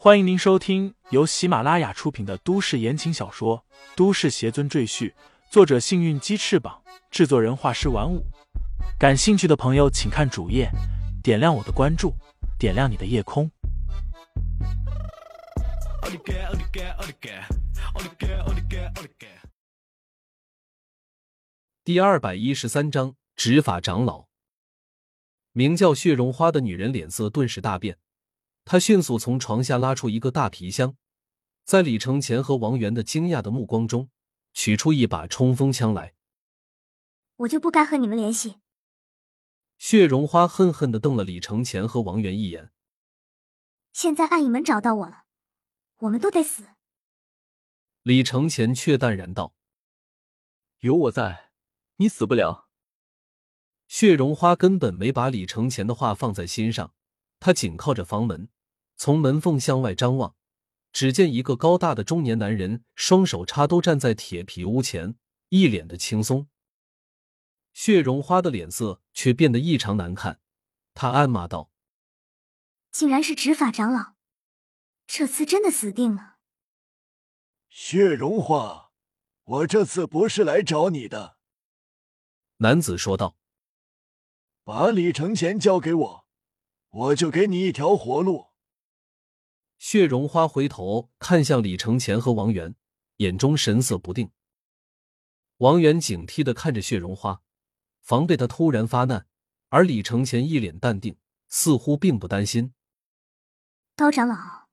[0.00, 3.58] 欢迎您收听由喜马拉雅出品的都市言情小说
[3.96, 5.10] 《都市邪尊赘婿》，
[5.50, 8.24] 作者：幸运鸡翅膀，制作人：画师玩五。
[8.96, 10.70] 感兴趣的朋友，请看主页，
[11.20, 12.14] 点亮我的关注，
[12.60, 13.50] 点亮你的夜空。
[21.82, 24.26] 第二百一十三章执法长老。
[25.50, 27.98] 名叫血绒花的女人脸色顿时大变，
[28.70, 30.94] 她迅速从床下拉出一个大皮箱，
[31.64, 34.10] 在李承前和王源的惊讶的目光中，
[34.52, 36.12] 取出一把冲锋枪来。
[37.36, 38.56] 我就不该和你们联系。
[39.78, 42.70] 血绒花恨恨的瞪了李承前和王源一眼。
[43.94, 45.24] 现在暗影门找到我了，
[46.00, 46.64] 我们都得死。
[48.02, 49.54] 李承前却淡然道
[50.80, 51.52] ：“有我在，
[51.96, 52.68] 你死不了。”
[53.88, 56.92] 血绒花根本没把李承前的话放在心上，
[57.40, 58.50] 他紧靠着房门，
[58.98, 60.34] 从门缝向外张望，
[60.92, 65.16] 只见一个高大的中年男人双手插兜站在铁皮屋前，
[65.50, 66.48] 一脸的轻松。
[67.72, 70.40] 血绒花的脸色却变得异常难看，
[70.94, 71.70] 他暗骂道
[72.90, 74.14] ：“竟然是执法长老，
[75.06, 76.38] 这次真的死定了。”
[77.70, 78.90] 血绒花，
[79.44, 81.38] 我这次不是来找你的。”
[82.58, 83.36] 男子说道。
[84.64, 86.26] 把李承前交给我，
[86.90, 88.47] 我就给你一条活路。
[89.78, 92.74] 血绒花回头看向李承前和王源，
[93.16, 94.32] 眼中神色不定。
[95.58, 97.42] 王源警惕的看着血绒花，
[98.00, 99.26] 防备他突然发难，
[99.68, 101.18] 而李承前一脸淡定，
[101.48, 102.74] 似乎并不担心。
[103.96, 104.68] 高长老，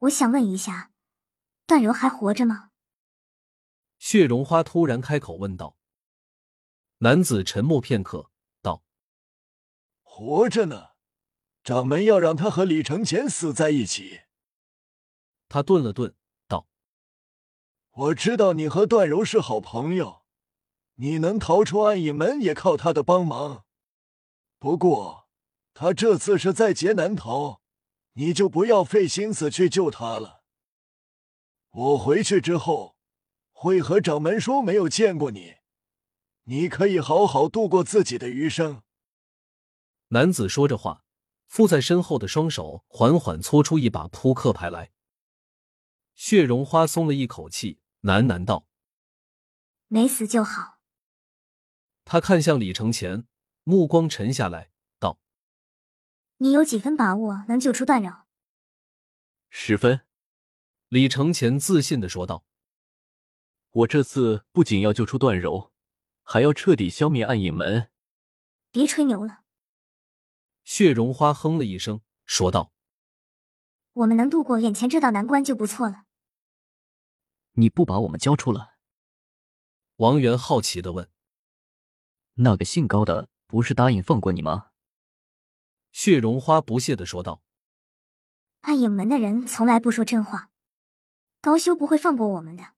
[0.00, 0.92] 我想问一下，
[1.66, 2.70] 段柔还活着吗？
[3.98, 5.78] 血绒花突然开口问道。
[6.98, 8.30] 男子沉默片刻。
[8.62, 8.82] 道
[10.02, 10.93] 活着呢，
[11.64, 14.20] 掌门要让他和李承前死在一起。
[15.48, 16.14] 他顿了顿，
[16.46, 16.68] 道
[17.90, 20.24] ：“我知道你和段柔是好朋友，
[20.96, 23.64] 你能逃出暗影门也靠他的帮忙。
[24.58, 25.26] 不过
[25.72, 27.62] 他这次是在劫难逃，
[28.12, 30.42] 你就不要费心思去救他了。
[31.70, 32.96] 我回去之后
[33.52, 35.54] 会和掌门说没有见过你，
[36.44, 38.82] 你可以好好度过自己的余生。”
[40.08, 41.04] 男子说着话，
[41.46, 44.92] 附在身后的双手缓缓搓出一把扑克牌来。
[46.14, 48.66] 血绒花松了一口气，喃喃道
[49.88, 50.78] ：“没死就好。”
[52.04, 53.26] 他看向李承前，
[53.64, 55.18] 目光沉下来，道
[56.38, 58.26] ：“你有几分把握能救出段扰？”
[59.50, 60.02] 十分。
[60.88, 62.44] 李承前自信的说道
[63.70, 65.72] ：“我这次不仅要救出段柔，
[66.22, 67.90] 还要彻底消灭暗影门。”
[68.70, 69.43] 别吹牛了。
[70.64, 72.72] 血绒花哼了一声，说道
[73.92, 76.04] ：“我们能度过眼前这道难关就不错了。”
[77.56, 78.74] 你不把我们交出来？
[79.96, 81.08] 王源好奇的问
[82.34, 84.70] ：“那个姓高的不是答应放过你吗？”
[85.92, 87.42] 血绒花不屑的说道
[88.62, 90.50] ：“暗影门的人从来不说真话，
[91.40, 92.74] 高修不会放过我们的。”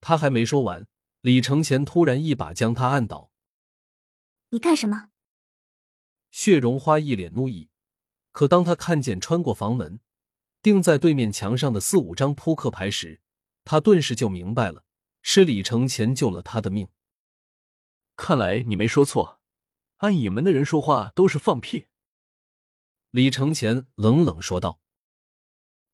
[0.00, 0.86] 他还没说完，
[1.22, 3.32] 李承前突然一把将他按倒
[4.50, 5.08] ：“你干什么？”
[6.38, 7.68] 血绒花一脸怒意，
[8.30, 9.98] 可当他看见穿过房门、
[10.62, 13.20] 钉在对面墙上的四五张扑克牌时，
[13.64, 14.84] 他顿时就明白了，
[15.20, 16.86] 是李承前救了他的命。
[18.14, 19.40] 看来你没说错，
[19.96, 21.86] 暗影门的人说话都是放屁。”
[23.10, 24.80] 李承前冷冷说道。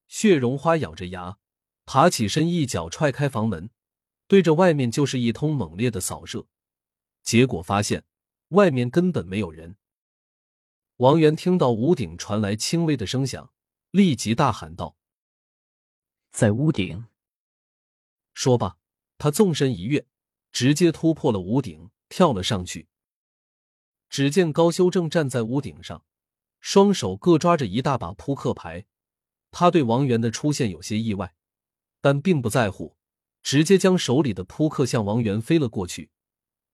[0.08, 1.38] 血绒花咬着牙，
[1.86, 3.70] 爬起身，一脚踹开房门，
[4.26, 6.46] 对着外面就是一通猛烈的扫射，
[7.22, 8.04] 结果发现
[8.48, 9.78] 外面根本没有人。
[10.98, 13.52] 王源听到屋顶传来轻微的声响，
[13.90, 14.96] 立即大喊道
[16.30, 17.06] ：“在屋顶！”
[18.32, 18.76] 说罢，
[19.18, 20.06] 他纵身一跃，
[20.52, 22.86] 直接突破了屋顶，跳了上去。
[24.08, 26.04] 只见高修正站在屋顶上，
[26.60, 28.86] 双手各抓着一大把扑克牌。
[29.50, 31.34] 他对王源的出现有些意外，
[32.00, 32.96] 但并不在乎，
[33.42, 36.10] 直接将手里的扑克向王源飞了过去。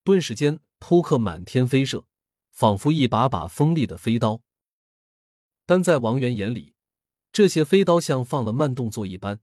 [0.03, 2.05] 顿时间，扑克满天飞射。
[2.61, 4.43] 仿佛一把把锋利的飞刀，
[5.65, 6.75] 但在王源眼里，
[7.31, 9.39] 这些飞刀像放了慢动作一般。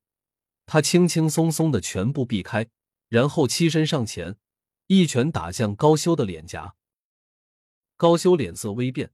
[0.67, 2.69] 他轻轻松松的全部避开，
[3.09, 4.37] 然后欺身上前，
[4.87, 6.77] 一拳打向高修的脸颊。
[7.97, 9.11] 高修脸色微变，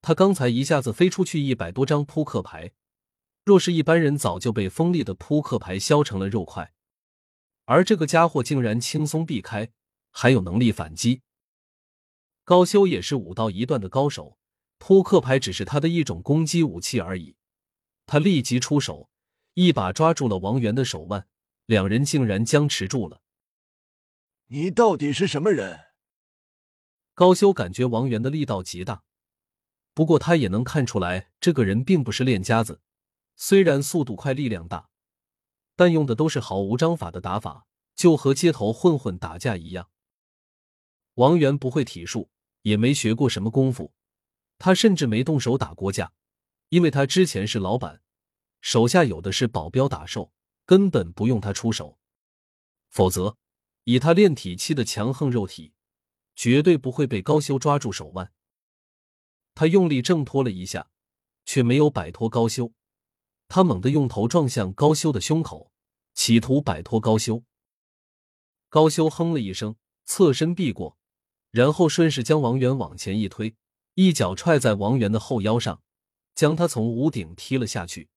[0.00, 2.70] 他刚才一下子飞出去一百多张扑克牌，
[3.44, 6.72] 若是一般人，早就被锋利的扑克牌削成了肉块，
[7.64, 9.72] 而这个家伙竟然轻松避开，
[10.12, 11.22] 还有能力反击。
[12.50, 14.36] 高修也是武道一段的高手，
[14.78, 17.36] 扑克牌只是他的一种攻击武器而已。
[18.06, 19.08] 他立即出手，
[19.54, 21.28] 一把抓住了王源的手腕，
[21.66, 23.22] 两人竟然僵持住了。
[24.48, 25.78] 你到底是什么人？
[27.14, 29.04] 高修感觉王源的力道极大，
[29.94, 32.80] 不过他也能看出来，这个人并不是练家子。
[33.36, 34.88] 虽然速度快、力量大，
[35.76, 39.88] 但用的都是毫无章法的打法，就和街头混混打架一样。
[41.14, 42.28] 王源不会体术，
[42.62, 43.92] 也没学过什么功夫，
[44.58, 46.12] 他甚至没动手打过架，
[46.68, 48.00] 因为他之前是老板，
[48.60, 50.32] 手下有的是保镖打手，
[50.64, 51.98] 根本不用他出手。
[52.88, 53.36] 否则，
[53.84, 55.72] 以他练体期的强横肉体。
[56.36, 58.32] 绝对不会被高修抓住手腕。
[59.54, 60.88] 他用力挣脱了一下，
[61.44, 62.72] 却没有摆脱高修。
[63.46, 65.70] 他猛地用头撞向高修的胸口，
[66.14, 67.44] 企图摆脱高修。
[68.70, 69.76] 高修哼了一声，
[70.06, 70.96] 侧身避过，
[71.50, 73.54] 然后顺势将王源往前一推，
[73.94, 75.82] 一脚踹在王源的后腰上，
[76.34, 78.08] 将他从屋顶踢了下去。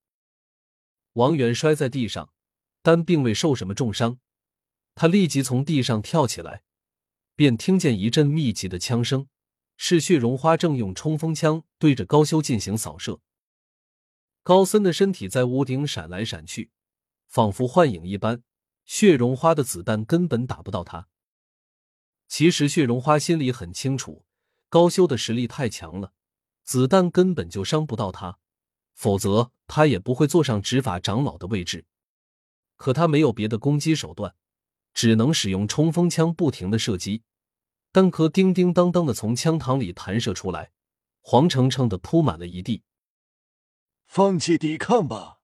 [1.13, 2.31] 王源摔在地上，
[2.81, 4.19] 但并未受什么重伤。
[4.95, 6.63] 他立即从地上跳起来。
[7.35, 9.27] 便听见一阵密集的枪声，
[9.75, 13.21] 是血绒花正用冲锋枪对着高修进行扫射。
[14.43, 16.69] 高森的身体在屋顶闪来闪去，
[17.27, 18.43] 仿佛幻影一般。
[18.85, 21.07] 血绒花的子弹根本打不到他。
[22.35, 24.25] 其实血绒花心里很清楚，
[24.67, 26.13] 高修的实力太强了，
[26.63, 28.39] 子弹根本就伤不到他，
[28.95, 31.85] 否则他也不会坐上执法长老的位置。
[32.75, 34.33] 可他没有别的攻击手段。
[34.95, 37.21] 只能使用冲锋枪不停的射击，
[37.91, 40.71] 弹壳叮叮当当的从枪膛里弹射出来，
[41.21, 42.81] 黄澄澄的铺满了一地。
[44.07, 45.39] 放弃抵抗吧，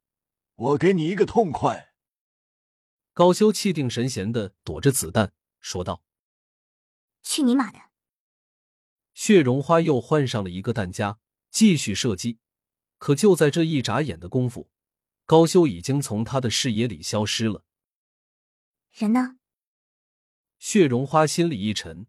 [0.55, 1.93] 我给你一个痛快！
[3.13, 6.01] 高修气定神闲的躲着子弹，说道
[7.29, 7.79] ：“去你妈的！”
[9.13, 11.19] 血绒花又换上了一个弹夹，
[11.51, 12.39] 继续射击。
[12.97, 14.71] 可就在这一眨眼的功夫，
[15.25, 17.63] 高修已经从他的视野里消失了。
[18.91, 19.37] 人呢？
[20.57, 22.07] 血绒花心里一沉，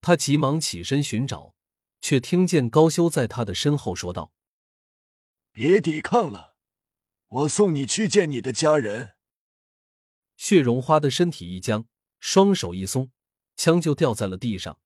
[0.00, 1.54] 他急忙起身寻找，
[2.00, 4.32] 却听见高修在他的身后说道
[5.52, 6.56] ：“别抵抗了，
[7.28, 9.16] 我送你去见你的家人。”
[10.36, 11.86] 血绒花的身体一僵，
[12.18, 13.12] 双手一松，
[13.62, 14.80] 枪就掉在了地上。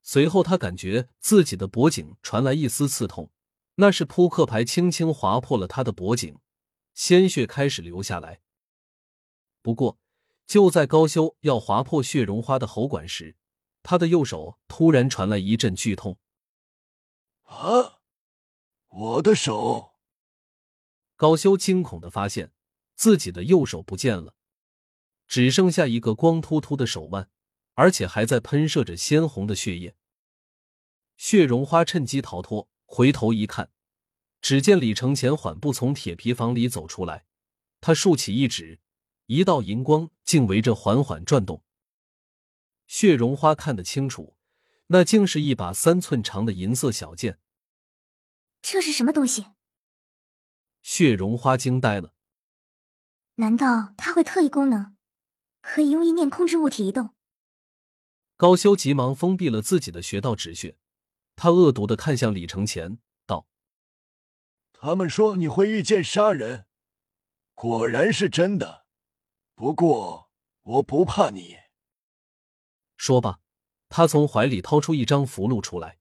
[0.00, 3.30] 随后，他感觉自己的脖颈传来一丝刺痛，
[3.76, 6.40] 那是扑克牌轻轻划破了他的脖颈，
[6.92, 8.40] 鲜血开始流下来。
[9.62, 10.00] 不过，
[10.44, 13.36] 就在高修要划破血绒花的喉管时，
[13.84, 16.18] 他的右手突然传来一阵剧痛。
[17.44, 18.00] 啊！
[18.88, 19.92] 我的手！
[21.14, 22.52] 高修惊恐的发现
[22.96, 24.34] 自己的右手不见了，
[25.28, 27.30] 只剩下一个光秃秃的手腕，
[27.74, 29.94] 而且还在喷射着鲜红的血液。
[31.16, 33.70] 血绒花趁机逃脱，回头一看，
[34.40, 37.26] 只见李承前缓步从铁皮房里走出来，
[37.80, 38.80] 他竖起一指。
[39.26, 41.62] 一道银光竟围着缓缓转动。
[42.86, 44.36] 血绒花看得清楚，
[44.88, 47.38] 那竟是一把三寸长的银色小剑。
[48.60, 49.46] 这是什么东西？
[50.82, 52.12] 血绒花惊呆了。
[53.36, 54.96] 难道它会特异功能，
[55.62, 57.14] 可以用意念控制物体移动？
[58.42, 60.76] 高修急忙封闭了自己的穴道止血，
[61.36, 63.46] 他恶毒的看向李承前，道
[64.74, 66.66] ：“他们说你会御剑杀人，
[67.54, 68.84] 果然是真的。”
[69.54, 70.32] 不过
[70.62, 71.56] 我不怕你。
[72.96, 73.38] 说罢，
[73.88, 76.00] 他从怀里掏出一张符箓出来。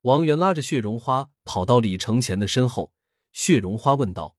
[0.00, 2.92] 王源拉着血绒花跑到李承前的身后，
[3.30, 4.36] 血绒花问道：“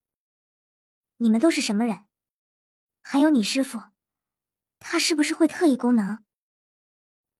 [1.16, 2.04] 你们都是什么人？
[3.00, 3.80] 还有你师傅，
[4.78, 6.22] 他是不是会特异功能？”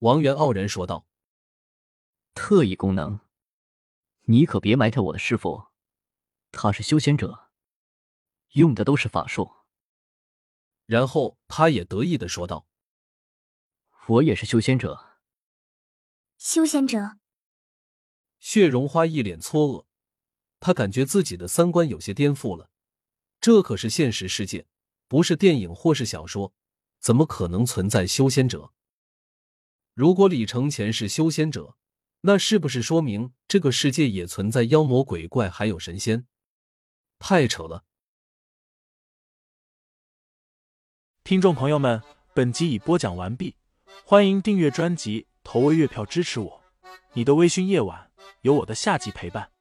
[0.01, 1.07] 王源傲然说道
[2.35, 3.21] ：“特异功能？
[4.23, 5.69] 你可别埋汰我的师傅，
[6.53, 7.51] 他是修仙者，
[8.53, 9.53] 用的都是法术。”
[10.85, 12.67] 然后他也得意的说道
[14.09, 15.19] ：“我也是修仙者。”
[16.37, 17.17] 修仙者。
[18.39, 19.87] 血绒花一脸错愕，
[20.61, 22.69] 他感觉自己的三观有些颠覆了。
[23.41, 24.67] 这可是现实世界，
[25.09, 26.53] 不是电影或是小说，
[26.99, 28.74] 怎么可能存在修仙者？
[29.95, 31.77] 如果李承前是修仙者，
[32.23, 36.27] 那是不是说明这个世界也存在妖魔鬼怪还有神仙？
[37.21, 37.85] 太扯了！
[41.23, 42.03] 听众朋友们，
[42.35, 43.55] 本集已播讲完毕，
[44.05, 46.63] 欢迎订阅专辑，投喂月票支持我。
[47.13, 48.11] 你的微醺夜晚，
[48.41, 49.54] 有我的下集陪伴。